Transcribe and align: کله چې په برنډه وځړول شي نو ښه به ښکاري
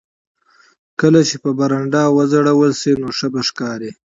کله 1.01 1.19
چې 1.29 1.35
په 1.43 1.49
برنډه 1.57 2.03
وځړول 2.15 2.71
شي 2.81 2.93
نو 3.01 3.07
ښه 3.17 3.27
به 3.33 3.41
ښکاري 3.49 3.91